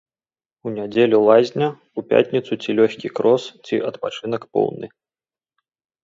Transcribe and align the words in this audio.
У 0.69 0.71
нядзелю 0.75 1.17
лазня, 1.25 1.67
у 2.01 2.03
пятніцу 2.13 2.57
ці 2.63 2.75
лёгкі 2.79 3.11
крос, 3.17 3.43
ці 3.69 3.75
адпачынак 3.91 4.47
поўны. 4.59 4.87